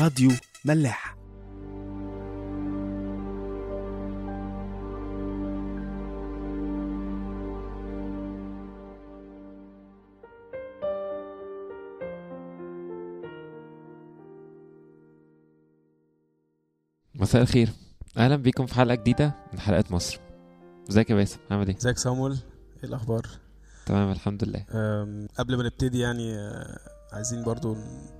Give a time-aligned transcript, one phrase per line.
[0.00, 0.30] راديو
[0.64, 1.16] ملاح.
[17.14, 17.68] مساء الخير.
[18.16, 20.20] أهلا بيكم في حلقة جديدة من حلقات مصر.
[20.90, 23.26] إزيك يا باسم؟ عامل إيه؟ إزيك سامول؟ إيه الأخبار؟
[23.86, 24.64] تمام الحمد لله.
[25.38, 26.78] قبل ما نبتدي يعني آه،
[27.12, 27.76] عايزين برضو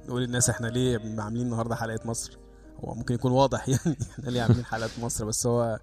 [0.08, 2.38] نقول للناس إحنا ليه عاملين النهارده حلقة مصر؟
[2.84, 5.78] هو ممكن يكون واضح يعني إحنا ليه عاملين حلقة مصر بس هو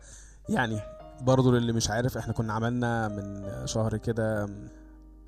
[0.50, 0.80] يعني
[1.22, 4.50] برضو للي مش عارف إحنا كنا عملنا من شهر كده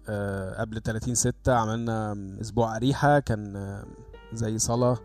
[0.10, 3.84] آه، قبل 30 ستة عملنا أسبوع اريحه كان
[4.34, 4.98] زي صلاة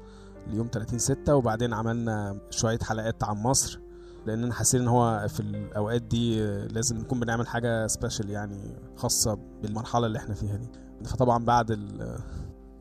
[0.47, 3.80] ليوم 30 ستة وبعدين عملنا شوية حلقات عن مصر
[4.27, 10.06] لاننا حاسين إن هو في الأوقات دي لازم نكون بنعمل حاجة سبيشال يعني خاصة بالمرحلة
[10.06, 10.69] اللي إحنا فيها دي.
[11.05, 11.70] فطبعا بعد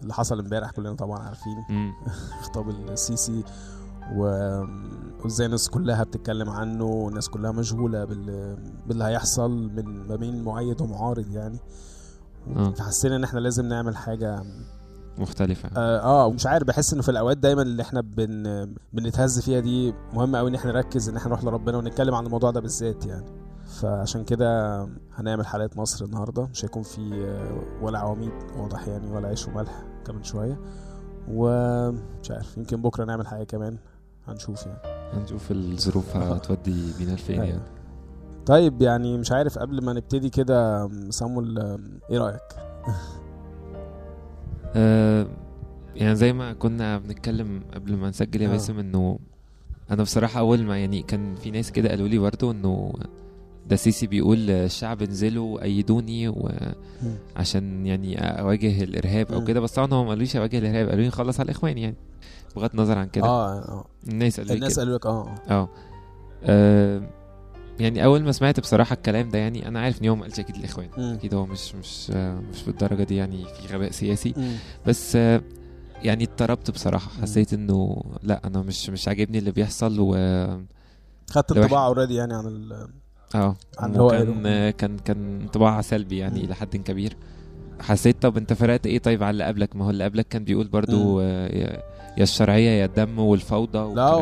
[0.03, 1.63] اللي حصل امبارح كلنا طبعا عارفين.
[2.43, 3.43] خطاب السيسي
[4.15, 8.57] وازاي الناس كلها بتتكلم عنه والناس كلها مشغولة بال...
[8.87, 11.59] باللي هيحصل من ما بين مؤيد ومعارض يعني.
[12.55, 12.69] آه.
[12.69, 14.43] فحسينا إن إحنا لازم نعمل حاجة
[15.17, 15.69] مختلفة.
[15.77, 19.93] آه, آه مش عارف بحس إنه في الأوقات دايما اللي إحنا بن بنتهز فيها دي
[20.13, 23.42] مهم قوي إن إحنا نركز إن إحنا نروح لربنا ونتكلم عن الموضوع ده بالذات يعني.
[23.83, 24.79] فعشان كده
[25.13, 26.47] هنعمل حلقة مصر النهارده.
[26.47, 30.59] مش هيكون في آه، ولا عواميد واضح يعني ولا عيش وملح كمان شوية.
[31.27, 33.77] ومش عارف يمكن بكرة نعمل حاجة كمان.
[34.27, 34.79] هنشوف يعني.
[35.13, 37.53] هنشوف الظروف هتودي بينا لفين أيوة.
[37.53, 37.61] يعني.
[38.45, 42.41] طيب يعني مش عارف قبل ما نبتدي كده سامول آه، إيه رأيك؟
[44.75, 45.27] آه
[45.95, 48.47] يعني زي ما كنا بنتكلم قبل ما نسجل يا.
[48.47, 49.19] باسم انه
[49.91, 52.93] أنا بصراحة أول ما يعني كان في ناس كده قالوا لي برضه إنه
[53.67, 56.27] ده سيسي بيقول الشعب انزلوا أيدوني
[57.35, 59.43] وعشان يعني أواجه الإرهاب أو.
[59.43, 61.95] كده بس طبعا هو ما قالوليش اواجه الإرهاب قالوا لي خلص على الإخوان يعني
[62.55, 65.69] بغض النظر عن كده آه آه الناس قالوا الناس قالوا لك آه آه
[66.43, 67.01] آه،
[67.79, 70.55] يعني أول ما سمعت بصراحة الكلام ده يعني أنا عارف إن هو ما قالش أكيد
[70.55, 70.89] الاخوان.
[70.97, 74.55] أكيد هو مش مش آه، مش بالدرجة دي يعني في غباء سياسي مم.
[74.87, 75.41] بس آه،
[76.03, 77.21] يعني اضطربت بصراحة.
[77.21, 80.11] حسيت إنه لأ أنا مش مش عاجبني اللي بيحصل و
[81.29, 82.87] خدت انطباع اوريدي يعني عن ال
[83.35, 83.55] آه.
[84.45, 86.43] آه، كان كان انطباع سلبي يعني.
[86.45, 87.17] إلى حد كبير
[87.79, 90.67] حسيت طب انت فرقت إيه طيب على اللي قبلك ما هو اللي قبلك كان بيقول
[90.67, 91.21] برضو.
[91.21, 91.83] آه،
[92.17, 94.13] يا الشرعية يا الدم والفوضى لا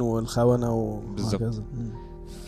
[0.00, 1.42] والخونة بالظبط.
[1.42, 1.62] وهكذا.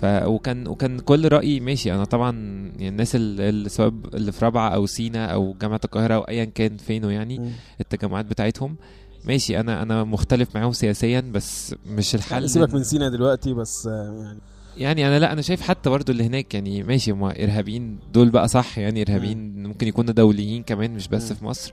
[0.00, 2.30] ف وكان وكان كل رأيي ماشي أنا طبعا
[2.76, 6.44] يعني الناس ال- اللي سواء اللي في رابعة أو سينا أو جامعة القاهرة أو ايا
[6.44, 7.52] كان فينه يعني.
[7.80, 8.76] التجمعات بتاعتهم
[9.24, 13.86] ماشي أنا أنا مختلف معاهم سياسيا بس مش الحل يعني سيبك من سينا دلوقتي بس
[13.86, 14.38] آه، يعني
[14.76, 18.48] يعني أنا لا أنا شايف حتى برضو اللي هناك يعني ماشي هم إرهابيين دول بقى
[18.48, 21.32] صح يعني إرهابيين ممكن يكونوا دوليين كمان مش بس.
[21.32, 21.72] في مصر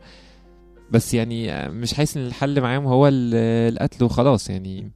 [0.91, 3.35] بس يعني مش حاسس إن الحل معاهم هو ال-
[3.73, 4.91] القتل وخلاص يعني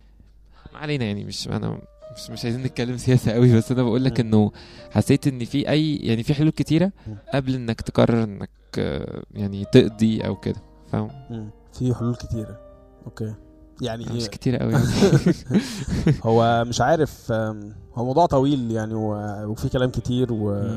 [0.74, 1.80] ما علينا يعني مش أنا
[2.18, 4.20] مش مش عايزين نتكلم سياسة قوي بس أنا بقول لك.
[4.20, 4.52] إنه
[4.92, 6.92] حسيت إن في أي يعني في حلول كتيرة.
[7.34, 8.50] قبل إنك تقرر إنك
[9.36, 10.62] يعني تقضي أو كده
[10.92, 11.10] فاهم.
[11.74, 12.60] في حلول كتيرة
[13.06, 13.34] أوكي
[13.82, 14.74] يعني مش كتيره قوي.
[16.26, 17.32] هو مش عارف
[17.96, 18.94] هو موضوع طويل يعني
[19.46, 20.68] وفي كلام كتير و...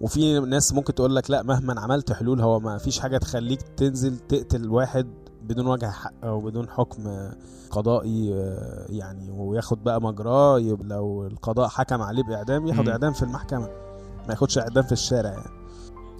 [0.00, 4.16] وفي ناس ممكن تقول لك لا مهما عملت حلول هو ما فيش حاجة تخليك تنزل
[4.18, 5.06] تقتل واحد
[5.42, 7.30] بدون وجه حق أو بدون حكم
[7.70, 12.88] قضائي آه، يعني وياخد بقى مجراه لو القضاء حكم عليه بإعدام ياخد.
[12.88, 13.68] إعدام في المحكمة
[14.26, 15.50] ما ياخدش إعدام في الشارع يعني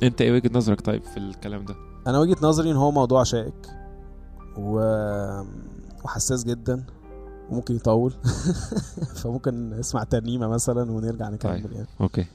[0.02, 1.74] أنت إيه وجهة نظرك طيب في الكلام ده
[2.06, 3.68] أنا وجهة نظري إن هو موضوع شائك
[4.58, 4.80] و...
[6.04, 6.84] وحساس جدا
[7.50, 8.12] وممكن يطول
[9.22, 11.72] فممكن نسمع ترنيمة مثلا ونرجع نكمل طيب.
[11.72, 12.26] يعني أوكي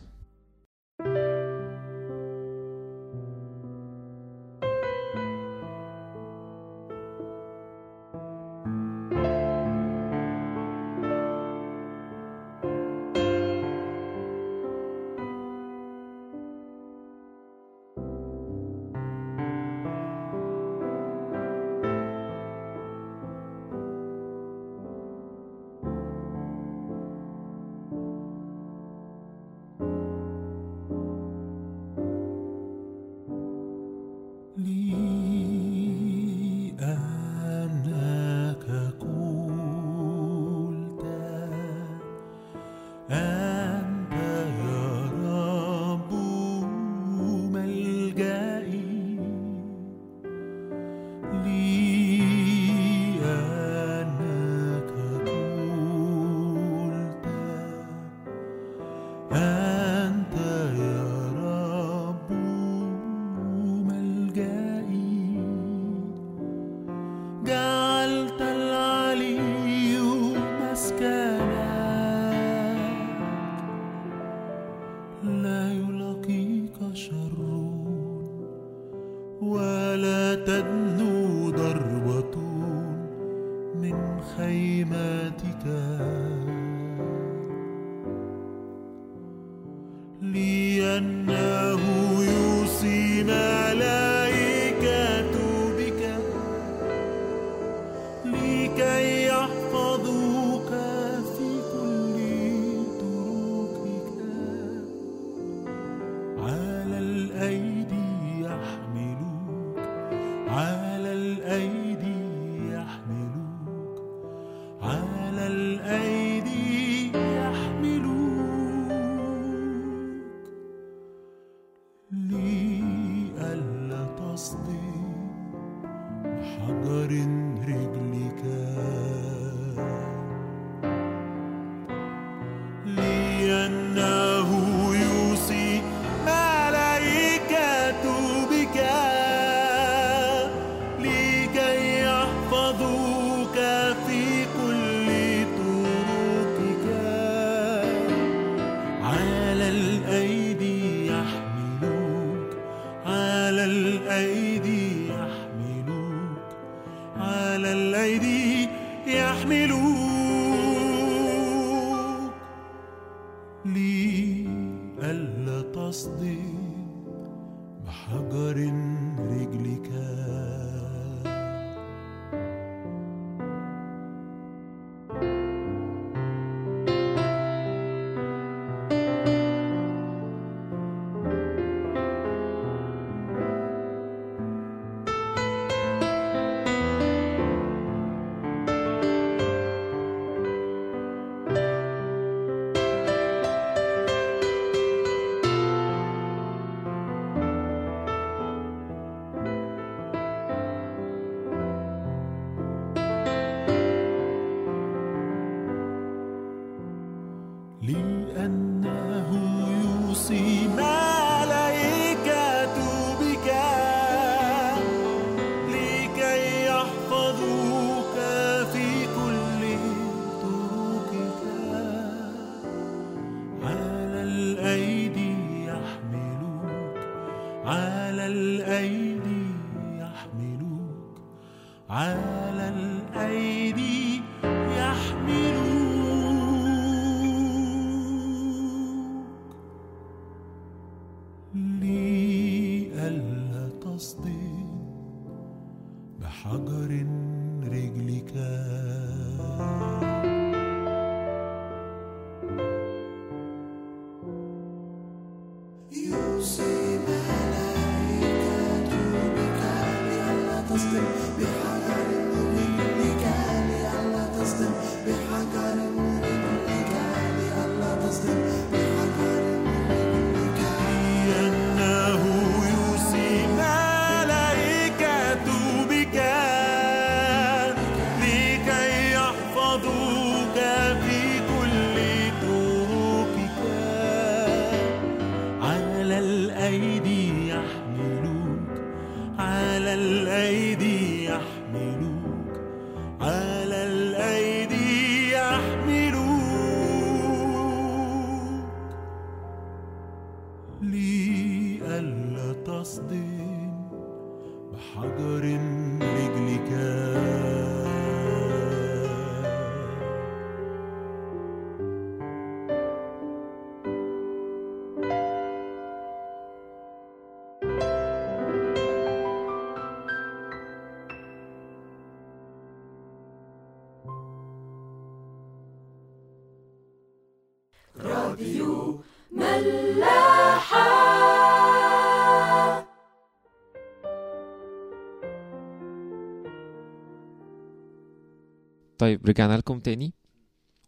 [338.99, 340.13] طيب رجعنا لكم تاني.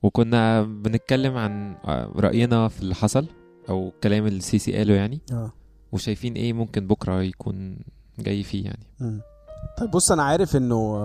[0.04, 3.28] وكنا بنتكلم عن آه، رأينا في اللي حصل
[3.70, 5.22] أو الكلام اللي السيسي قاله يعني.
[5.32, 5.52] آه.
[5.92, 7.80] وشايفين إيه ممكن بكرة يكون
[8.20, 8.88] جاي فيه يعني.
[9.00, 9.22] مم.
[9.78, 10.96] طيب بص أنا عارف إنه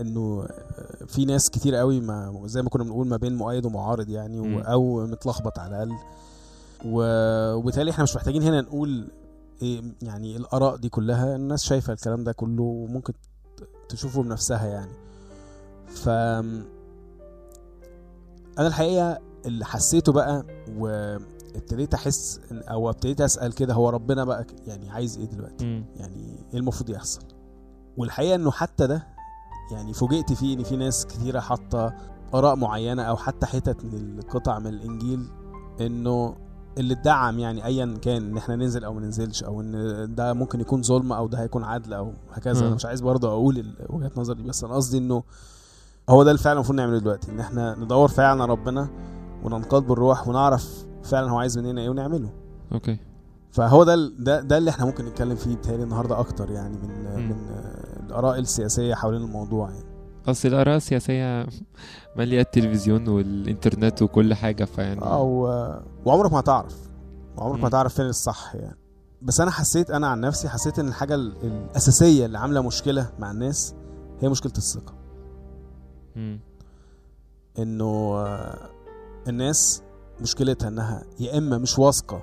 [0.00, 4.08] إنه آه، في ناس كتير قوي ما زي ما كنا بنقول ما بين مؤيد ومعارض
[4.08, 4.62] يعني.
[4.66, 5.98] أو متلخبط على الأقل.
[6.84, 9.08] وبالتالي إحنا مش محتاجين هنا نقول
[9.62, 11.36] إيه يعني الآراء دي كلها.
[11.36, 13.12] الناس شايفة الكلام ده كله وممكن
[13.88, 15.05] تشوفه بنفسها يعني.
[15.86, 16.66] ف أنا
[18.66, 20.44] الحقيقة اللي حسيته بقى
[20.78, 21.16] و
[21.56, 25.84] ابتديت احس أو ابتديت أسأل كده هو ربنا بقى يعني عايز إيه دلوقتي مم.
[25.96, 27.22] يعني إيه المفروض يحصل
[27.96, 29.06] والحقيقة إنه حتى ده
[29.72, 31.94] يعني فوجئت فيه إن في ناس كتيرة حاطة
[32.34, 35.28] آراء معينة أو حتى حتت من القطع من الإنجيل
[35.80, 36.36] إنه
[36.78, 40.60] اللي ادعم يعني ايا كان إن إحنا ننزل أو ما ننزلش أو إن ده ممكن
[40.60, 42.66] يكون ظلم أو ده هيكون عدل أو هكذا مم.
[42.66, 45.22] أنا مش عايز برضه أقول وجهة نظري بس أنا قصدي إنه
[46.08, 48.88] هو ده اللي فعلا المفروض نعمله دلوقتي إن إحنا ندور فعلا على ربنا
[49.44, 52.30] وننقاد بالروح ونعرف فعلا هو عايز مننا إيه ونعمله
[52.72, 52.98] أوكي
[53.52, 57.28] فهو ده ده ده اللي إحنا ممكن نتكلم فيه بتهيألي النهارده أكتر يعني من مم.
[57.30, 57.36] من
[58.06, 59.84] الآراء السياسية حوالين الموضوع يعني
[60.26, 61.46] أصل الآراء السياسية
[62.16, 65.28] مالية التلفزيون والإنترنت وكل حاجة فيعني أو
[66.04, 66.76] وعمرك ما هتعرف
[67.36, 67.68] وعمرك ما.
[67.68, 68.76] هتعرف فين الصح يعني
[69.22, 73.30] بس أنا حسيت أنا عن نفسي حسيت إن الحاجة ال- الأساسية اللي عاملة مشكلة مع
[73.30, 73.74] الناس
[74.20, 74.94] هي مشكلة الثقة.
[77.58, 78.70] إنه آه،
[79.28, 79.82] الناس
[80.20, 82.22] مشكلتها إنها يا إما مش واثقة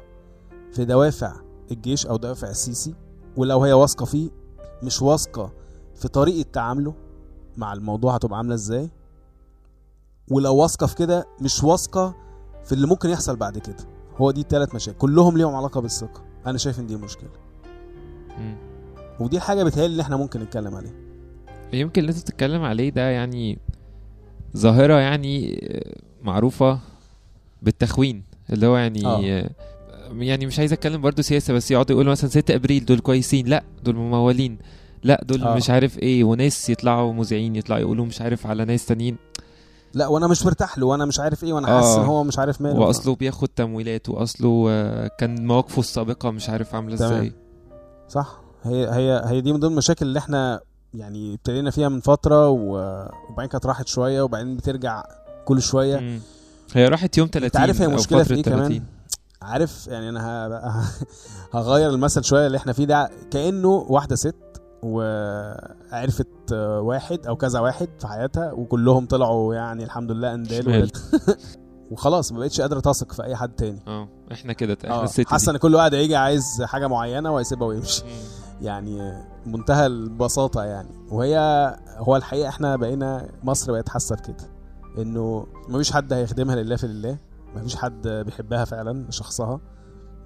[0.71, 1.33] في دوافع
[1.71, 2.95] الجيش أو دوافع السيسي
[3.38, 4.29] ولو هي واثقة فيه
[4.83, 5.51] مش واثقة
[5.95, 6.93] في طريقة تعامله
[7.57, 8.89] مع الموضوع هتبقى عاملة إزاي
[10.31, 12.15] ولو واثقة في كده مش واثقة
[12.63, 13.75] في اللي ممكن يحصل بعد كده.
[14.17, 16.21] هو دي التلات مشاكل كلهم ليهم علاقة بالثقة.
[16.45, 17.29] أنا شايف إن دي مشكلة.
[18.38, 18.55] مم.
[19.19, 20.93] ودي الحاجة بتهيألي إن إحنا ممكن نتكلم عليها.
[21.73, 23.59] يمكن اللي أنت بتتكلم عليه ده يعني
[24.57, 25.60] ظاهرة يعني
[26.24, 26.79] معروفة
[27.62, 29.50] بالتخوين اللي هو يعني آه.
[30.12, 33.63] يعني مش عايز أتكلم برضو سياسة بس يقعدوا يقولوا مثلا 6 أبريل دول كويسين لأ
[33.83, 34.57] دول ممولين
[35.03, 35.55] لأ دول آه.
[35.55, 39.17] مش عارف إيه وناس يطلعوا مذيعين يطلعوا يقولوا مش عارف على ناس تانيين
[39.93, 42.01] لأ وأنا مش مرتاح له وأنا مش عارف إيه وأنا حاسس آه.
[42.01, 46.75] إن هو مش عارف ماله وأصله بياخد تمويلات وأصله آه، كان مواقفه السابقة مش عارف
[46.75, 47.12] عاملة تمام.
[47.12, 47.33] إزاي
[48.07, 50.62] صح هي هي هي دي من ضمن المشاكل اللي إحنا
[50.93, 55.03] يعني ابتدينا فيها من فترة وبعدين كانت راحت شوية وبعدين بترجع
[55.45, 56.19] كل شوية مم.
[56.73, 58.83] هي راحت يوم 30 انت عارف هي مشكلة في إيه كمان 30.
[59.41, 60.83] عارف يعني أنا
[61.53, 64.35] هغير المثل شوية اللي إحنا فيه ده كأنه واحدة ست
[64.83, 70.91] وعرفت واحد أو كذا واحد في حياتها وكلهم طلعوا يعني الحمد لله أندال.
[71.91, 75.27] وخلاص ما بقتش قادرة تثق في أي حد تاني آه إحنا كده إحنا آه الست
[75.27, 78.03] حاسة إن كل واحد هيجي عايز حاجة معينة وهيسيبها ويمشي.
[78.62, 80.89] يعني منتهى البساطة يعني.
[81.12, 81.38] وهي
[81.98, 84.50] هو الحقيقة إحنا بقينا مصر بقت حاسة بكده
[84.98, 87.17] انه مفيش حد هيخدمها لله في لله
[87.55, 89.60] مفيش حد بيحبها فعلا شخصها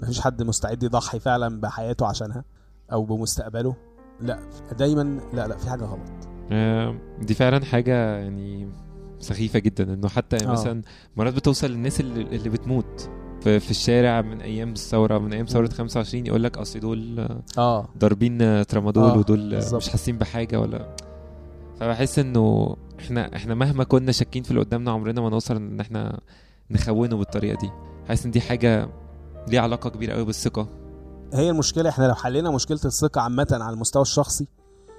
[0.02, 2.44] مفيش حد مستعد يضحي فعلا بحياته عشانها
[2.92, 3.76] أو بمستقبله.
[4.22, 4.40] لا
[4.78, 6.28] دايما لا لا في حاجة غلط.
[6.52, 8.72] آه، دي فعلا حاجة يعني
[9.20, 10.52] سخيفة جدا إنه حتى آه.
[10.52, 10.82] مثلا
[11.16, 13.10] مرات بتوصل للناس اللي, اللي بتموت.
[13.42, 17.28] في, في الشارع من أيام الثورة من أيام ثورة 25 يقول لك أصل دول
[17.58, 19.82] آه ضاربين ترامادول آه، ودول بالظبط.
[19.82, 20.96] مش حاسين بحاجة ولا
[21.80, 26.20] فبحس إنه إحنا إحنا مهما كنا شاكين في اللي قدامنا عمرنا ما نوصل إن إحنا
[26.72, 27.72] نخونه بالطريقة دي
[28.08, 28.90] حاسس إن دي حاجة
[29.48, 30.68] ليها علاقة كبيرة قوي بالثقة
[31.34, 34.48] هي المشكلة إحنا لو حلينا مشكلة الثقة عامة على المستوى الشخصي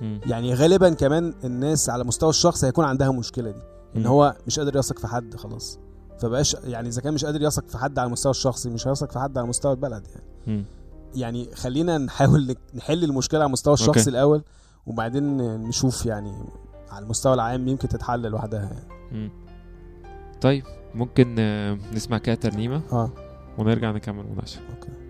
[0.00, 0.21] مم.
[0.26, 3.61] يعني غالبا كمان الناس على المستوى الشخصي هيكون عندها المشكلة دي
[3.97, 4.07] إن مم.
[4.07, 5.78] هو مش قادر يثق في حد خلاص
[6.20, 9.18] فبقاش يعني إذا كان مش قادر يثق في حد على المستوى الشخصي مش هيثق في
[9.18, 10.64] حد على مستوى البلد يعني مم.
[11.14, 14.10] يعني خلينا نحاول نحل المشكلة على المستوى الشخصي okay.
[14.10, 14.42] الأول
[14.87, 16.32] وبعدين نشوف يعني
[16.90, 18.70] على المستوى العام يمكن تتحل لوحدها
[19.12, 19.30] يعني.
[20.40, 23.10] طيب ممكن آه، نسمع كده ترنيمة آه
[23.58, 25.07] ونرجع نكمل مناقشة okay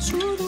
[0.00, 0.43] truth.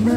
[0.00, 0.10] طيب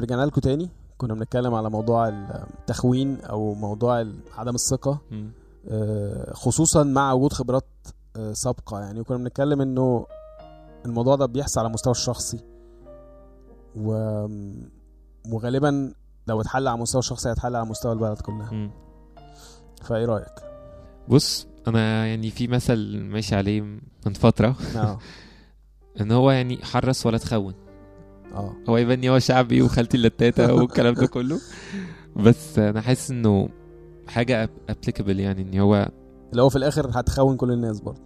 [0.00, 0.70] رجعنا لكم تاني.
[0.98, 4.06] كنا بنتكلم على موضوع التخوين أو موضوع
[4.36, 4.98] عدم الثقة.
[5.68, 7.64] آه، خصوصا مع وجود خبرات
[8.16, 8.80] آه، سابقة.
[8.80, 10.06] يعني وكنا بنتكلم إنه
[10.84, 12.40] الموضوع ده بيحصل على المستوى الشخصي
[13.76, 13.90] و...
[15.32, 15.92] وغالبا
[16.26, 18.50] لو اتحل على المستوى الشخصي هيتحل على مستوى البلد كلها.
[18.52, 18.70] مم.
[19.82, 20.34] فإيه رأيك؟
[21.08, 23.60] بص أنا يعني في مثل ماشي عليه
[24.06, 24.56] من فترة.
[24.76, 24.98] آه.
[26.00, 27.54] إن هو يعني حرص ولا تخون.
[28.34, 28.52] آه.
[28.68, 31.40] هو يبان هو شعبي وخالتي اللتاتة والكلام ده كله.
[32.16, 33.48] بس أنا حاسس إنه
[34.08, 35.88] حاجة ابليكابل يعني إن هو
[36.30, 38.00] اللي هو في الآخر هتخون كل الناس برضه.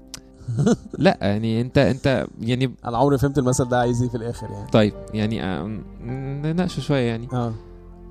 [0.98, 4.70] لأ يعني أنت أنت يعني أنا عمري فهمت المثل ده عايز إيه في الآخر يعني.
[4.70, 7.28] طيب يعني آه، نناقشه شوية يعني.
[7.33, 7.54] آه.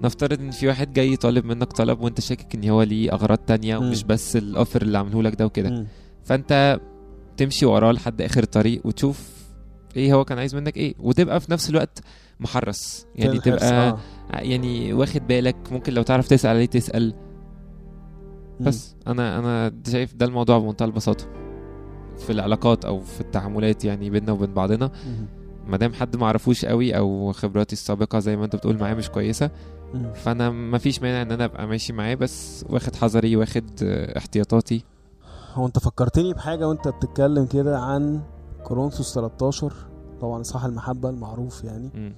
[0.04, 3.80] نفترض إن في واحد جاي طالب منك طلب وأنت شاكك إن هو ليه أغراض تانية
[3.80, 3.86] مم.
[3.88, 5.86] ومش بس الأوفر اللي عمله لك ده وكده.
[6.24, 6.80] فأنت
[7.38, 9.30] تمشي وراه لحد آخر الطريق وتشوف
[9.96, 12.00] إيه هو كان عايز منك إيه وتبقى في نفس الوقت
[12.40, 14.00] محرص يعني تبقى آه.
[14.34, 17.14] يعني واخد بالك ممكن لو تعرف تسأل عليه تسأل
[18.60, 18.66] مم.
[18.66, 21.26] بس أنا أنا شايف ده الموضوع بمنتهى البساطة
[22.18, 24.92] في العلاقات أو في التعاملات يعني بيننا وبين بعضنا.
[25.68, 29.10] ما دام حد ما عرفوش قوي أو خبراتي السابقة زي ما أنت بتقول معاه مش
[29.10, 29.52] كويسة مم.
[30.14, 34.84] فأنا ما فيش مانع إن أنا أبقى ماشي معاه بس واخد حذري واخد آه، احتياطاتي.
[35.54, 38.22] هو أنت فكرتني بحاجة وأنت بتتكلم كده عن
[38.64, 39.74] كورنثوس 13
[40.22, 41.90] طبعا اصحاح المحبة المعروف يعني.
[41.96, 42.14] مم.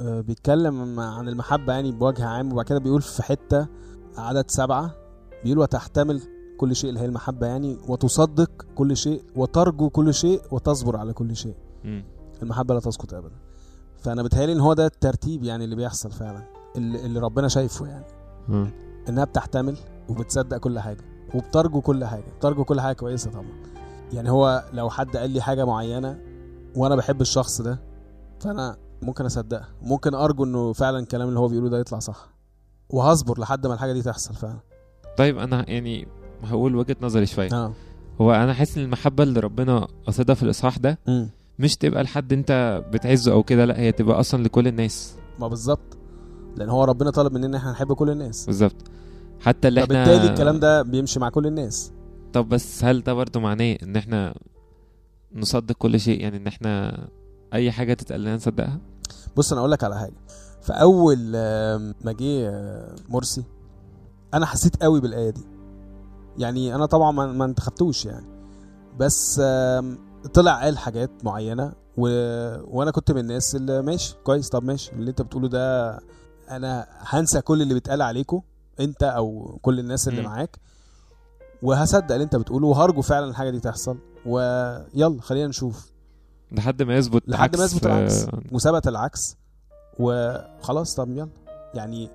[0.00, 3.66] آه، بيتكلم عن المحبة يعني بوجه عام وبعد كده بيقول في حتة
[4.16, 4.94] عدد سبعة
[5.44, 6.22] بيقول وتحتمل
[6.58, 11.36] كل شيء اللي هي المحبة يعني وتصدق كل شيء وترجو كل شيء وتصبر على كل
[11.36, 11.54] شيء.
[11.84, 12.04] مم.
[12.42, 13.34] المحبة لا تسقط ابدا.
[13.98, 16.42] فأنا بتهيألي إن هو ده الترتيب يعني اللي بيحصل فعلا.
[16.76, 18.04] اللي, اللي ربنا شايفه يعني.
[18.48, 18.70] مم.
[19.08, 19.76] إنها بتحتمل
[20.08, 21.04] وبتصدق كل حاجة
[21.34, 23.62] وبترجو كل حاجة بترجو كل حاجة كويسة طبعا.
[24.12, 26.18] يعني هو لو حد قال لي حاجة معينة
[26.76, 27.78] وأنا بحب الشخص ده
[28.40, 29.68] فأنا ممكن أصدقها.
[29.82, 32.28] ممكن أرجو إنه فعلا الكلام اللي هو بيقوله ده يطلع صح
[32.90, 34.58] وهصبر لحد ما الحاجة دي تحصل فعلا.
[35.16, 36.08] طيب أنا يعني
[36.44, 37.52] هقول وجهة نظري شوية.
[37.52, 37.72] آه
[38.20, 42.32] هو أنا حاسس إن المحبة اللي ربنا قصدها في الإصحاح ده امم مش تبقى لحد
[42.32, 45.16] أنت بتعزه أو كده لأ هي تبقى أصلا لكل الناس.
[45.40, 45.98] ما بالظبط.
[46.56, 48.46] لأن هو ربنا طالب مننا إحنا نحب كل الناس.
[48.46, 48.76] بالظبط.
[49.40, 51.92] حتى اللي إحنا فبالتالي الكلام ده بيمشي مع كل الناس؟
[52.32, 54.34] طب بس هل ده برضه معناه إن إحنا
[55.34, 56.98] نصدق كل شيء؟ يعني إن إحنا
[57.54, 58.78] أي حاجة تتقال لنا نصدقها؟
[59.36, 60.14] بص أنا أقول لك على حاجة.
[60.62, 63.44] في أول آم، ما جه آه، مرسي
[64.34, 65.42] أنا حسيت قوي بالآية دي.
[66.38, 68.26] يعني أنا طبعا ما انتخبتوش يعني.
[68.98, 69.42] بس
[70.34, 72.06] طلع قال حاجات معينة و...
[72.76, 75.98] وأنا كنت من الناس اللي ماشي كويس طب ماشي اللي أنت بتقوله ده
[76.56, 78.40] أنا هنسى كل اللي بيتقال عليكم
[78.80, 80.22] انت أو كل الناس اللي.
[80.22, 80.58] معاك
[81.62, 83.98] وهصدق اللي انت بتقوله وهرجو فعلا الحاجة دي تحصل.
[84.26, 85.92] ويلا خلينا نشوف.
[86.52, 88.26] لحد ما يثبت لحد ما يثبت العكس.
[88.52, 89.36] وثبت العكس.
[89.98, 91.28] وخلاص طب يلا.
[91.74, 92.10] يعني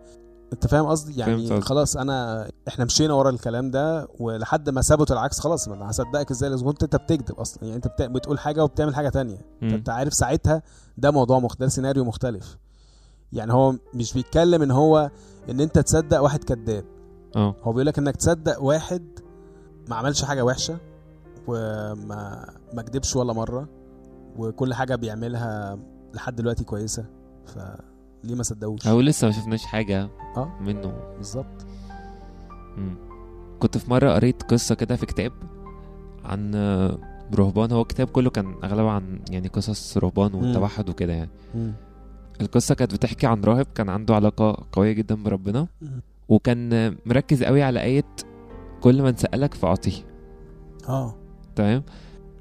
[0.54, 1.62] انت فاهم قصدي؟ يعني.
[1.62, 6.32] خلاص انا إحنا مشينا ورا الكلام ده ولحد ما ثبت العكس خلاص ما أنا هصدقك
[6.32, 7.63] إزاي؟ اذا كنت انت بتكذب أصلا.
[7.63, 8.02] يعني انت.
[8.02, 9.38] بتقول حاجة وبتعمل حاجة تانية.
[9.62, 9.69] مم.
[9.69, 10.62] فانت عارف ساعتها
[10.97, 12.58] ده موضوع مختلف سيناريو مختلف.
[13.34, 15.12] يعني هو مش بيتكلم إن هو
[15.50, 16.86] إن أنت تصدق واحد كذاب.
[17.36, 17.56] آه.
[17.63, 19.20] هو بيقول لك إنك تصدق واحد
[19.90, 20.78] ما عملش حاجة وحشة
[21.48, 23.70] وما ما كدبش ولا مرة
[24.38, 25.80] وكل حاجة بيعملها
[26.13, 27.06] لحد دلوقتي كويسة.
[27.46, 30.58] فليه ما صدقوش؟ هو لسه ما شفناش حاجة آه.
[30.62, 30.94] منه.
[31.18, 31.66] بالظبط.
[33.60, 35.32] كنت في مرة قريت قصة كده في كتاب
[36.24, 36.56] عن
[37.36, 37.72] رهبان.
[37.72, 41.30] هو الكتاب كله كان أغلبه عن يعني قصص رهبان والتوحد وكده يعني.
[42.41, 45.67] القصة كانت بتحكي عن راهب كان عنده علاقة قوية جدا بربنا.
[45.82, 46.02] مم.
[46.30, 48.06] وكان آه، مركز قوي على آية
[48.82, 50.06] كل من سألك فأعطيه.
[50.89, 51.15] آه.
[51.56, 51.84] تمام؟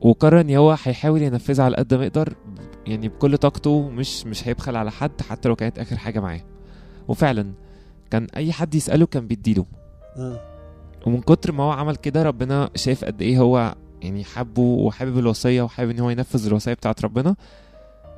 [0.01, 2.35] وقرر ان هو هيحاول ينفذها على قد ما يقدر.
[2.87, 6.41] يعني بكل طاقته مش مش هيبخل على حد حتى لو كانت آخر حاجة معاه.
[7.09, 7.53] وفعلا
[8.11, 9.67] كان أي حد يسأله كان بيديله.
[10.17, 10.37] مم.
[11.07, 15.63] ومن كتر ما هو عمل كده ربنا شايف قد إيه هو يعني حبه وحابب الوصية
[15.63, 17.37] وحابب إن هو ينفذ الوصية بتاعت ربنا.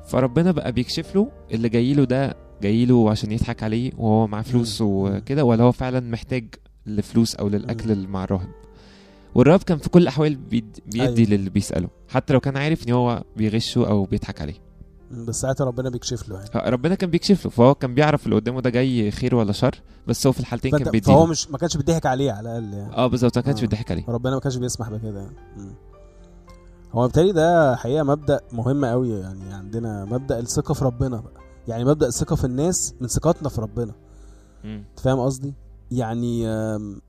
[0.09, 4.41] فربنا بقى بيكشف له اللي جاي له ده جاي له عشان يضحك عليه وهو معاه
[4.41, 4.81] فلوس.
[4.81, 6.45] وكده ولا هو فعلا محتاج
[6.85, 8.49] لفلوس أو للأكل مع الراهب
[9.35, 11.15] والراهب كان في كل الأحوال بيد- بيدي أيوة.
[11.39, 14.53] للي بيسأله حتى لو كان عارف إن هو بيغشه أو بيضحك عليه
[15.11, 18.61] بس ساعتها ربنا بيكشف له يعني ربنا كان بيكشف له فهو كان بيعرف اللي قدامه
[18.61, 19.75] ده جاي خير ولا شر
[20.07, 22.93] بس هو في الحالتين كان بيديله فهو مش ما كانش بيضحك عليه على الأقل يعني
[22.95, 23.61] آه بالظبط ما كانش آه.
[23.61, 25.35] بيضحك عليه ربنا ما كانش بيسمح بكده يعني.
[26.91, 31.85] هو بالتالي ده حقيقة مبدأ مهم قوي يعني عندنا مبدأ الثقة في ربنا بقى يعني
[31.85, 33.93] مبدأ الثقة في الناس من ثقتنا في ربنا.
[34.65, 35.53] أنت فاهم قصدي
[35.91, 36.47] يعني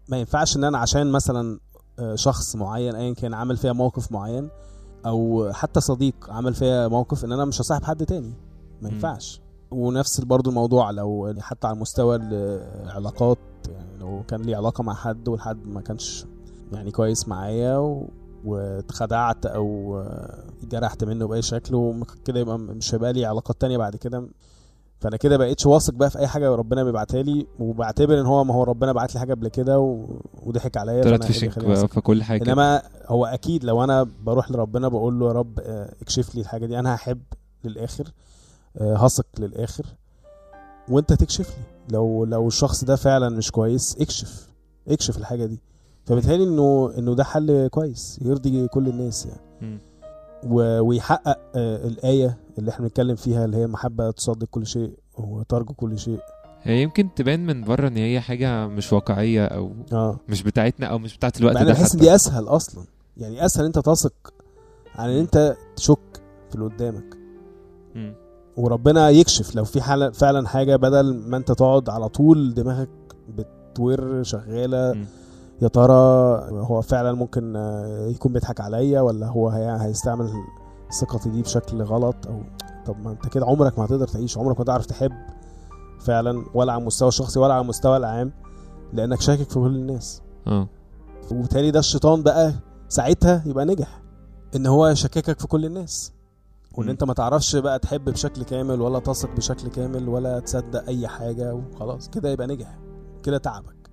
[0.09, 1.59] ما ينفعش إن أنا عشان مثلا
[1.99, 4.49] آه، شخص معين ايا كان عمل فيها موقف معين
[5.07, 8.33] أو حتى صديق عمل فيها موقف إن أنا مش هصاحب حد تاني
[8.83, 8.89] ما.
[8.89, 9.41] ينفعش
[9.71, 13.39] ونفس برضو الموضوع لو حتى على مستوى العلاقات
[13.69, 16.27] يعني لو كان لي علاقة مع حد والحد ما كانش
[16.73, 18.03] يعني كويس معايا.
[18.45, 23.97] واتخدعت أو آه، اتجرحت منه بأي شكل وكده يبقى مش هيبقى لي علاقات تانية بعد
[23.97, 24.29] كده.
[25.01, 28.55] فأنا كده بقيتش واثق بقى في أي حاجة ربنا بيبعتها لي وبعتبر إن هو ما
[28.55, 30.07] هو ربنا بعت لي حاجة قبل كده و...
[30.43, 32.43] وضحك عليا طلعت في إيه شك؟ في كل حاجة.
[32.43, 36.67] إنما هو أكيد لو أنا بروح لربنا بقول له يا رب آه، اكشف لي الحاجة
[36.67, 37.21] دي أنا هحب
[37.65, 38.13] للآخر
[38.77, 39.85] آه، هثق للآخر.
[40.89, 41.65] وأنت تكشف لي.
[41.95, 44.49] لو لو الشخص ده فعلا مش كويس اكشف
[44.89, 45.61] اكشف الحاجة دي.
[46.11, 49.79] فبالتالي إنه إنه ده حل كويس يرضي كل الناس يعني.
[50.47, 55.75] و- ويحقق آه، الآية اللي إحنا بنتكلم فيها اللي هي محبة تصدق كل شيء وترجو
[55.75, 56.19] كل شيء
[56.63, 60.99] هي يمكن تبان من بره إن هي حاجة مش واقعية أو آه مش بتاعتنا أو
[60.99, 62.85] مش بتاعت الوقت ده أنا بحس إن دي أسهل أصلا
[63.17, 64.33] يعني أسهل أنت تثق
[64.95, 67.17] عن إن أنت تشك في اللي قدامك
[67.95, 68.15] مم.
[68.57, 72.89] وربنا يكشف لو في حالة فعلا حاجة بدل ما أنت تقعد على طول دماغك
[73.29, 75.05] بتور شغالة مم.
[75.63, 75.93] يا ترى
[76.51, 80.31] هو فعلا ممكن آه، يكون بيضحك عليا ولا هو هي- هيستعمل
[81.01, 82.43] ثقتي دي بشكل غلط أو
[82.87, 85.13] طب ما أنت كده عمرك ما هتقدر تعيش عمرك ما تعرف تحب
[86.01, 88.33] فعلا ولا على المستوى الشخصي ولا على المستوى العام
[88.93, 90.23] لأنك شاكك في كل الناس.
[90.47, 90.69] آه.
[91.31, 92.55] وبالتالي ده الشيطان بقى
[92.89, 94.03] ساعتها يبقى نجح
[94.57, 96.13] إن هو يشككك في كل الناس.
[96.79, 96.89] وإن.
[96.89, 101.55] أنت ما تعرفش بقى تحب بشكل كامل ولا تثق بشكل كامل ولا تصدق أي حاجة
[101.55, 102.79] وخلاص كده يبقى نجح
[103.23, 103.91] كده تعبك.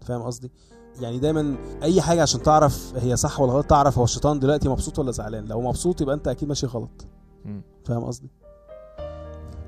[0.00, 0.50] فاهم قصدي؟
[1.00, 4.98] يعني دايما أي حاجة عشان تعرف هي صح ولا غلط تعرف هو الشيطان دلوقتي مبسوط
[4.98, 7.06] ولا زعلان لو مبسوط يبقى أنت أكيد ماشي غلط.
[7.84, 8.28] فاهم قصدي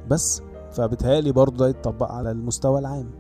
[0.09, 3.11] بس فبتهيألي برضه ده يتطبق على المستوى العام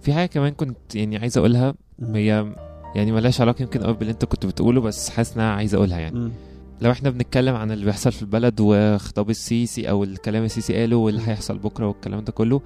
[0.00, 1.74] في حاجة كمان كنت يعني عايز أقولها.
[2.02, 2.54] هي
[2.94, 5.98] يعني ملهاش علاقة يمكن قوي باللي أنت كنت بتقوله بس حاسس إن أنا عايز أقولها
[5.98, 6.32] يعني مم.
[6.80, 11.20] لو إحنا بنتكلم عن اللي بيحصل في البلد وخطاب السيسي أو الكلام السيسي قاله واللي.
[11.28, 12.60] هيحصل بكرة والكلام ده كله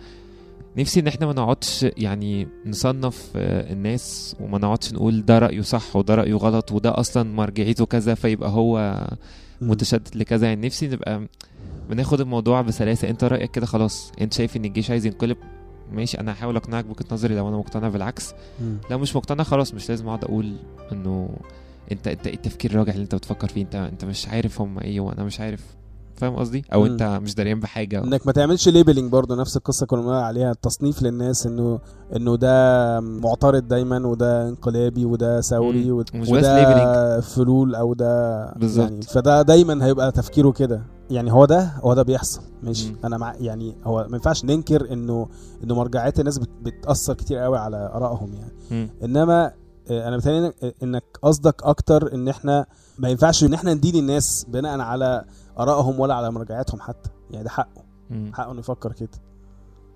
[0.76, 5.96] نفسي ان إحنا ما نقعدش يعني نصنف آه، الناس وما نقعدش نقول ده رأيه صح
[5.96, 9.06] وده رأيه غلط وده أصلا مرجعيته كذا فيبقى هو.
[9.60, 10.46] متشدد لكذا.
[10.46, 11.26] يعني نفسي نبقى
[11.90, 13.10] بناخد الموضوع بسلاسة.
[13.10, 14.12] انت رأيك كده؟ خلاص.
[14.20, 15.36] انت شايف إن الجيش عايز ينقلب؟
[15.92, 16.20] ماشي.
[16.20, 18.34] أنا هحاول أقنعك بوجهة نظري لو أنا مقتنع بالعكس.
[18.60, 18.78] مم.
[18.90, 20.56] لو مش مقتنع خلاص مش لازم أقعد أقول
[20.92, 21.28] إنه
[21.92, 25.00] أنت أنت إيه التفكير الراجع اللي أنت بتفكر فيه؟ أنت أنت مش عارف هم إيه
[25.00, 25.60] وأنا مش عارف
[26.16, 26.90] فاهم قصدي أو مم.
[26.90, 31.02] أنت مش دريان بحاجة إنك ما تعملش labeling برضه نفس القصة كنا بنقول عليها التصنيف
[31.02, 31.78] للناس إنه
[32.16, 38.90] إنه ده معترض دايما وده انقلابي وده ثوري وده فلول أو ده بالظبط.
[38.90, 42.92] يعني فده دايما هيبقى تفكيره كده يعني هو ده هو ده بيحصل ماشي.
[43.04, 45.28] أنا مع يعني هو ما ينفعش ننكر إنه
[45.64, 48.88] إنه مرجعيات الناس بت- بتأثر كتير قوي على آرائهم يعني مم.
[49.04, 49.52] إنما
[49.90, 50.52] آه، أنا بتهيألي
[50.82, 52.66] إنك قصدك أكتر إن إحنا
[52.98, 55.24] ما ينفعش إن إحنا ندين الناس بناء على
[55.58, 57.10] آرائهم ولا على مرجعياتهم حتى.
[57.30, 57.82] يعني ده حقه.
[58.10, 58.30] مم.
[58.34, 59.08] حقه إنه يفكر كده.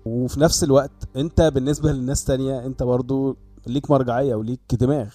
[0.05, 5.07] وفي نفس الوقت أنت بالنسبة للناس تانية أنت برضو ليك مرجعيه وليك دماغ.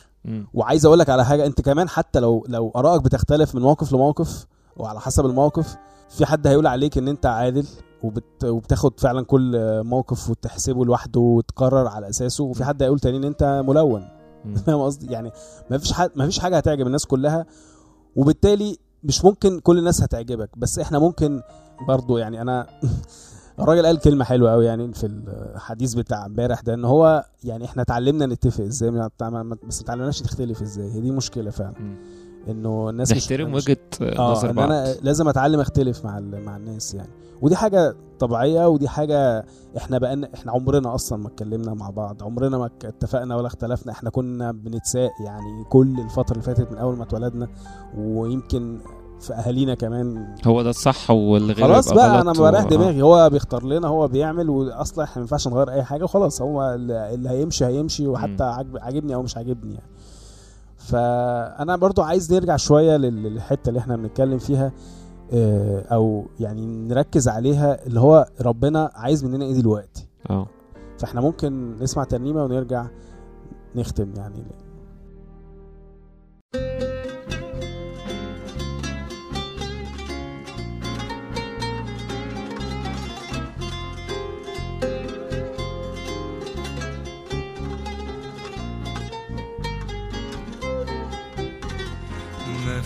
[0.55, 4.47] وعايز أقول لك على حاجة أنت كمان حتى لو لو آرائك بتختلف من موقف لموقف
[4.77, 5.77] وعلى حسب الموقف
[6.09, 7.67] في حد هيقول عليك إن أنت عادل
[8.03, 13.25] وبت وبتاخد فعلا كل موقف وتحسبه لوحده وتقرر على أساسه وفي حد هيقول تاني إن
[13.25, 14.09] أنت ملون.
[14.67, 15.33] فاهم قصدي؟ يعني
[15.71, 17.47] ما فيش حد ما فيش حاجة هتعجب الناس كلها.
[18.17, 21.43] وبالتالي مش ممكن كل الناس هتعجبك بس إحنا ممكن
[21.89, 22.67] برضو يعني أنا
[23.61, 27.83] الراجل قال كلمة حلوة قوي يعني في الحديث بتاع امبارح ده إن هو يعني إحنا
[27.83, 28.99] اتعلمنا نتفق إزاي بس
[29.43, 31.75] ما اتعلمناش نختلف إزاي هي دي مشكلة فعلا.
[32.49, 34.71] إنه الناس نحترم وجهة آه نظر بعض.
[34.71, 37.09] أنا لازم أتعلم أختلف مع مع الناس يعني.
[37.43, 39.45] ودي حاجة طبيعية ودي حاجة
[39.77, 42.23] إحنا بقى إحنا عمرنا أصلا ما اتكلمنا مع بعض.
[42.23, 43.93] عمرنا ما اتفقنا ولا اختلفنا.
[43.93, 47.49] إحنا كنا بنتساق يعني كل الفترة اللي فاتت من أول ما اتولدنا
[47.99, 48.79] ويمكن
[49.21, 50.35] في أهالينا كمان.
[50.47, 53.03] هو ده الصح واللي غيره خلاص بقى أنا بريح و- دماغي.
[53.03, 56.05] هو بيختار لنا هو بيعمل واصلا إحنا ما ينفعش نغير أي حاجة.
[56.05, 59.87] وخلاص هو اللي هيمشي هيمشي وحتى عاجبني أو مش عاجبني يعني.
[60.87, 64.73] فأنا برضو عايز نرجع شوية لل- للحتة اللي إحنا بنتكلم فيها
[65.33, 70.47] آه، أو يعني نركز عليها اللي هو ربنا عايز مننا إيه دلوقتي؟ آه.
[70.99, 72.87] فإحنا ممكن نسمع ترنيمة ونرجع
[73.77, 74.35] نختم يعني.
[76.55, 76.86] ما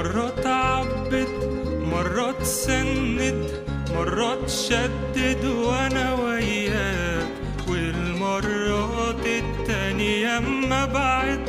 [0.00, 1.28] مرات عبد
[1.92, 3.50] مرات سند
[3.94, 7.28] مرات شدد وأنا وياك.
[7.68, 11.40] والمرات التانية أما بعد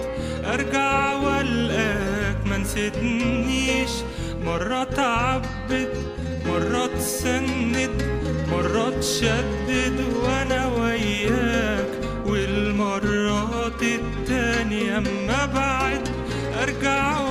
[0.46, 3.90] أرجع والقاك ما نسيتنيش
[4.46, 5.90] مرات عبد
[6.48, 8.04] مرات سند
[8.52, 11.92] مرات شدد وأنا وياك.
[12.26, 16.10] والمرات التانية أما بعد
[16.64, 17.31] أرجع والقاك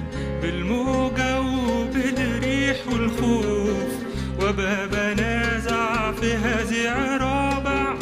[0.41, 3.91] بالموجة وبالريح والخوف.
[4.39, 7.93] وابقى بنازع في هزيع رابع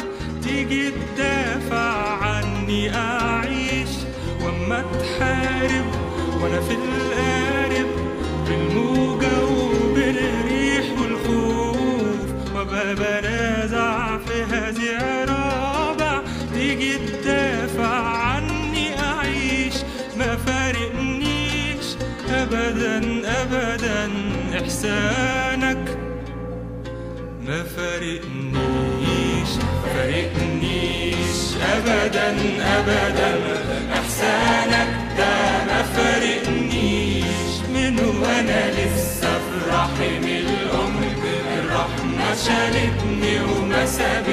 [0.42, 3.90] تيجي تدافع عني أعيش
[4.44, 5.84] وأما تحارب
[6.42, 7.86] وأنا في القارب.
[8.48, 12.30] بالموجة وبالريح والخوف.
[12.54, 12.94] وابقى
[24.80, 25.98] احسانك
[27.46, 29.48] ما فارقنيش
[29.84, 31.40] فارقنيش.
[31.72, 32.28] ابدا
[32.78, 33.30] ابدا
[33.92, 34.88] أحسانك
[35.18, 37.52] ده ما فارقنيش.
[37.74, 40.96] من وأنا لسه في رحم الام
[41.58, 44.29] الرحمة شالتني وما سابتنيش.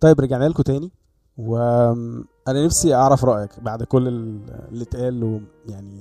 [0.00, 0.90] طيب رجعنا لكم تاني.
[1.38, 6.00] وأنا نفسي أعرف رأيك بعد كل ال- اللي اتقال ويعني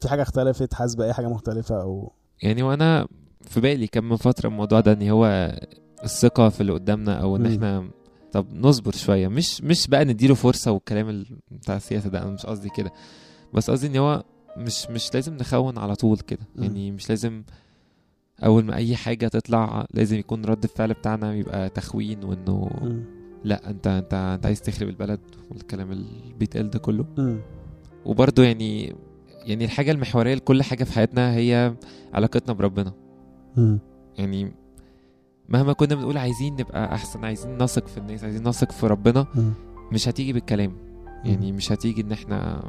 [0.00, 2.12] في حاجة اختلفت حاسس بأي حاجة مختلفة أو
[2.42, 3.08] يعني وأنا
[3.42, 5.52] في بالي كان من فترة الموضوع ده إن هو
[6.04, 7.46] الثقة في اللي قدامنا أو إن.
[7.46, 7.90] إحنا
[8.32, 12.46] طب نصبر شوية مش مش بقى نديله فرصة والكلام ال- بتاع السياسة ده أنا مش
[12.46, 12.92] قصدي كده
[13.54, 14.24] بس قصدي إن هو
[14.56, 16.40] مش مش لازم نخون على طول كده.
[16.56, 17.42] يعني مش لازم
[18.44, 22.70] أول ما أي حاجة تطلع لازم يكون رد الفعل بتاعنا يبقى تخوين وإنه.
[23.44, 25.20] لأ أنت أنت أنت عايز تخرب البلد
[25.50, 27.40] والكلام اللي بيتقال ده كله مم.
[28.04, 28.94] وبرضه يعني
[29.44, 31.74] يعني الحاجة المحورية لكل حاجة في حياتنا هي
[32.14, 32.92] علاقتنا بربنا.
[34.18, 34.52] يعني
[35.48, 39.26] مهما كنا بنقول عايزين نبقى أحسن عايزين نثق في الناس عايزين نثق في ربنا.
[39.92, 40.72] مش هتيجي بالكلام
[41.24, 42.62] يعني مش هتيجي إن إحنا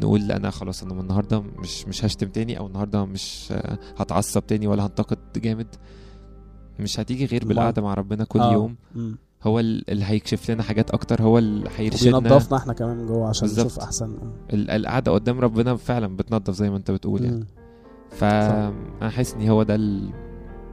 [0.00, 3.52] نقول أنا خلاص أنا من النهارده مش مش هشتم تاني أو النهارده مش
[3.96, 5.66] هتعصب تاني ولا هنتقد جامد
[6.80, 8.52] مش هتيجي غير؟ بالقعدة مع ربنا كل آه.
[8.52, 9.16] يوم مم.
[9.42, 13.48] هو ال- اللي هيكشف لنا حاجات أكتر هو اللي هيرشدنا وبينضفنا إحنا كمان جوه عشان
[13.48, 13.66] بالظبط.
[13.66, 14.18] نشوف أحسن
[14.52, 17.46] ال- القعدة قدام ربنا فعلا بتنضف زي ما أنت بتقول يعني مم.
[18.18, 20.10] فانا حاسس إن هو ده ال...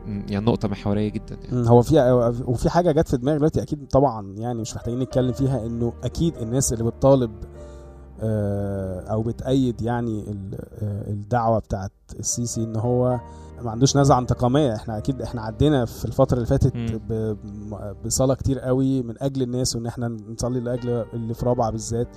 [0.08, 1.70] يعني نقطة محورية جدا يعني.
[1.70, 2.12] هو في
[2.46, 6.38] وفي حاجة جت في دماغي دلوقتي أكيد طبعا يعني مش محتاجين نتكلم فيها إنه أكيد
[6.38, 7.32] الناس اللي بتطالب
[8.24, 13.20] آه، أو بتأيد يعني آه، الدعوة بتاعت السيسي إن هو
[13.64, 14.76] ما عندوش نزعة انتقامية.
[14.76, 16.74] إحنا أكيد إحنا عدينا في الفترة اللي فاتت
[18.06, 22.08] بصلاه كتير قوي من أجل الناس وإن إحنا نصلي لأجل اللي في رابعه بالذات.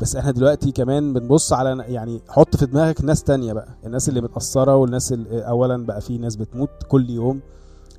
[0.00, 4.20] بس إحنا دلوقتي كمان بنبص على يعني حط في دماغك ناس تانية بقى الناس اللي
[4.20, 7.40] متأثرة والناس اللي اولا بقى في ناس بتموت كل يوم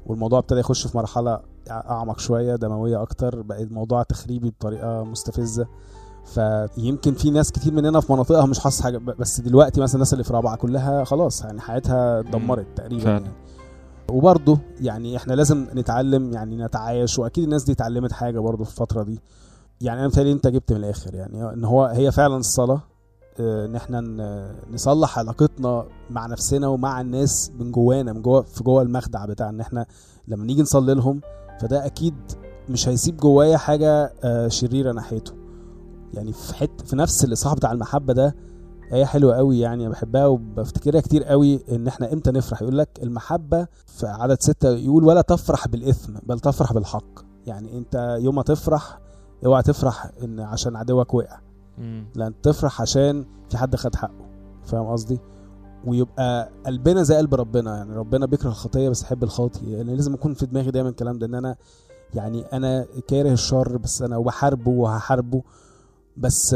[0.06, 5.68] والموضوع ابتدى يخش في مرحلة أعمق شوية دموية أكتر بقى الموضوع تخريبي بطريقة مستفزة
[6.26, 10.24] فيمكن في ناس كتير مننا في مناطقها مش حاسس حاجة بس دلوقتي مثلا الناس اللي
[10.24, 13.18] في رابعة كلها خلاص يعني حياتها اتدمرت تقريبا فعلا.
[13.18, 13.34] يعني.
[14.12, 19.04] وبرضه يعني إحنا لازم نتعلم يعني نتعايش وأكيد الناس دي اتعلمت حاجة برضه في الفترة
[19.04, 19.20] دي
[19.84, 22.82] يعني أنا متهيألي أنت جبت من الآخر يعني إن هو هي فعلا الصلاة
[23.40, 24.02] آه، إن إحنا
[24.72, 29.60] نصلح علاقتنا مع نفسنا ومع الناس من جوانا من جوا في جوا المخدع بتاع إن
[29.60, 29.86] إحنا
[30.28, 31.22] لما نيجي نصلي لهم
[31.62, 32.16] فده أكيد
[32.70, 35.34] مش هيسيب جوايا حاجة آه، شريرة ناحيته.
[36.14, 38.36] يعني في حت في نفس الإصحاح بتاع المحبة ده
[38.90, 43.68] هي حلوة قوي يعني بحبها وبفتكرها كتير قوي إن إحنا إمتى نفرح؟ يقول لك المحبة
[43.88, 47.20] في عدد ستة يقول ولا تفرح بالإثم بل تفرح بالحق.
[47.46, 49.03] يعني أنت يوم ما تفرح
[49.46, 51.40] اوعى تفرح إن عشان عدوك وقع.
[52.16, 54.26] لأن تفرح عشان في حد خد حقه.
[54.64, 55.20] فاهم قصدي؟
[55.86, 57.78] ويبقى قلبنا زي قلب ربنا.
[57.78, 59.72] يعني ربنا بيكره الخطية بس يحب الخاطي.
[59.72, 61.56] يعني لازم يكون في دماغي دايما الكلام ده إن أنا
[62.14, 65.42] يعني أنا كاره الشر بس أنا وبحاربه وهحاربه.
[66.18, 66.56] بس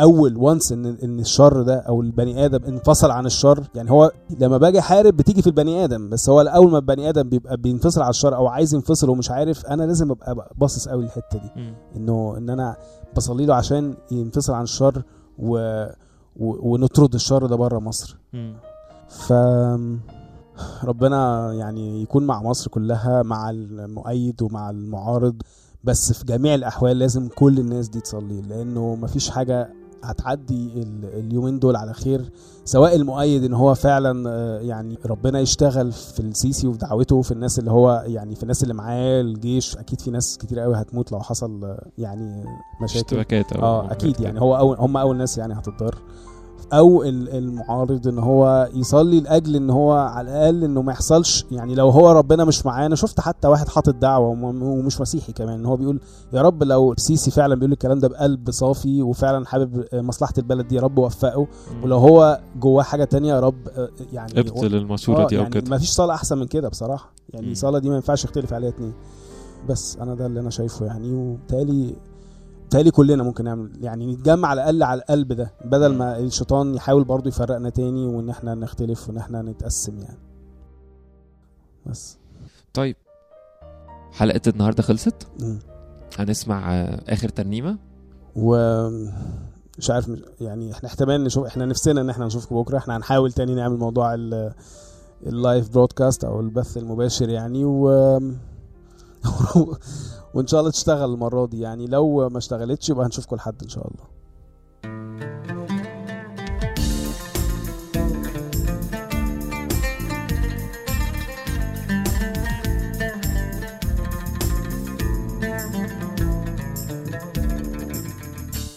[0.00, 4.58] أول وانس ان إن الشر ده أو البني آدم انفصل عن الشر يعني هو لما
[4.58, 8.10] باجي أحارب بتيجي في البني آدم بس هو أول ما البني آدم بيبقى بينفصل عن
[8.10, 11.50] الشر أو عايز ينفصل ومش عارف أنا لازم أبقى باصص قوي الحته دي.
[11.96, 12.76] إنه إن أنا
[13.16, 15.02] بصلي له عشان ينفصل عن الشر
[15.38, 15.56] و...
[16.36, 16.72] و...
[16.72, 18.16] ونطرد الشر ده بره مصر.
[19.08, 19.32] ف
[20.84, 25.42] ربنا يعني يكون مع مصر كلها مع المؤيد ومع المعارض
[25.84, 29.70] بس في جميع الأحوال لازم كل الناس دي تصلي لأنه مفيش حاجة
[30.04, 32.30] هتعدي ال- اليومين دول على خير
[32.64, 37.58] سواء المؤيد إن هو فعلا آه، يعني ربنا يشتغل في السيسي وفي دعوته في الناس
[37.58, 41.20] اللي هو يعني في الناس اللي معاه الجيش أكيد في ناس كتير قوي هتموت لو
[41.20, 42.44] حصل آه، يعني
[42.82, 42.98] مشاكل.
[43.00, 45.98] اشتباكات آه أكيد يعني هو أول هم أول ناس يعني هتتضر.
[46.72, 51.44] أو ال- المعارض إن هو يصلي لأجل إن هو على الأقل إنه ما يحصلش.
[51.50, 55.54] يعني لو هو ربنا مش معانا شفت حتى واحد حاطط دعوة وم- ومش مسيحي كمان
[55.58, 56.00] إن هو بيقول
[56.32, 60.74] يا رب لو السيسي فعلا بيقول الكلام ده بقلب صافي وفعلا حابب مصلحة البلد دي
[60.76, 61.46] يا رب وفقه.
[61.82, 65.54] ولو هو جواه حاجة تانية يا رب آه، يعني ابطل المشوره آه، دي أو يعني
[65.54, 65.70] كده.
[65.70, 67.12] ما فيش صلاة أحسن من كده بصراحة.
[67.34, 67.52] يعني.
[67.52, 68.92] الصلاه دي ما ينفعش يختلف عليها اتنين.
[69.68, 71.12] بس أنا ده اللي أنا شايفه يعني.
[71.14, 71.94] وبالتالي
[72.64, 75.94] بالتالي كلنا ممكن نعمل يعني نتجمع على الأقل على القلب ده بدل.
[75.94, 80.18] ما الشيطان يحاول برضو يفرقنا تاني وإن إحنا نختلف وإن إحنا نتقسم يعني.
[81.86, 82.18] بس.
[82.74, 82.96] طيب.
[84.12, 85.26] حلقة النهارده خلصت.
[86.18, 86.74] هنسمع
[87.08, 87.78] آخر ترنيمة؟
[88.36, 88.56] و
[89.78, 90.10] مش عارف
[90.40, 94.14] يعني إحنا احتمال نشوف إحنا نفسنا إن إحنا نشوفكم بكرة إحنا هنحاول تاني نعمل موضوع
[94.14, 94.52] ال
[95.26, 98.18] ال live broadcast أو البث المباشر يعني و
[100.34, 101.60] وإن شاء الله تشتغل المرة دي.
[101.60, 104.14] يعني لو ما اشتغلتش يبقى هنشوفكم لحد إن شاء الله.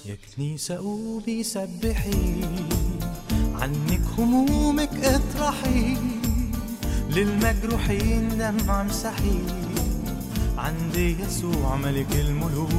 [0.05, 2.41] يا كنيسة قومي سبحي
[3.55, 5.97] عنك همومك اطرحي
[7.09, 9.66] للمجروحين دمع امسحي
[10.57, 12.71] عند يسوع ملك الملوك.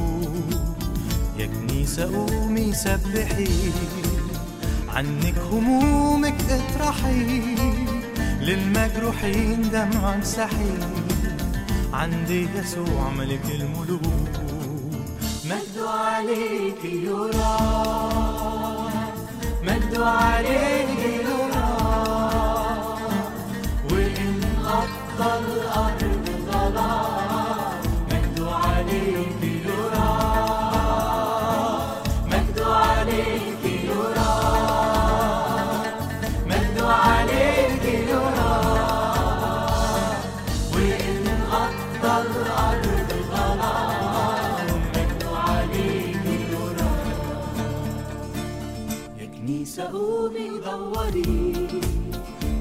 [1.37, 3.71] يا كنيسة قومي سبحي.
[4.89, 7.55] عنك همومك اطرحي.
[8.41, 10.73] للمجروحين دمع امسحي
[11.93, 14.29] عند يسوع ملك الملوك.
[15.45, 17.57] مجد عليك يرى
[19.63, 21.69] مجد عليك يرى
[23.91, 25.58] وإن غطى
[50.65, 51.53] قومي دوري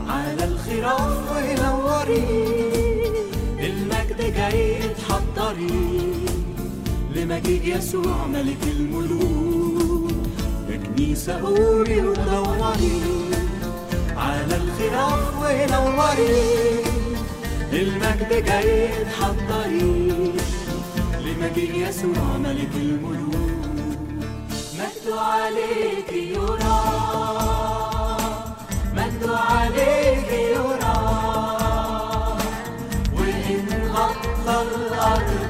[0.08, 2.24] على الخراف ونوري.
[3.60, 6.12] المجد جاي اتحضري
[7.14, 10.12] لمجيء يسوع ملك الملوك.
[10.70, 13.00] يا كنيسة قومي ودوري
[14.16, 16.84] على الخراف ونوري.
[17.72, 20.32] المجد جاي تحضري
[21.24, 23.38] لمجيء يسوع ملك الملوك.
[24.78, 26.80] مجد عليك يرى.
[27.18, 27.57] مجد
[29.38, 30.98] عليك يرى
[33.18, 35.47] وإن غطى الأرض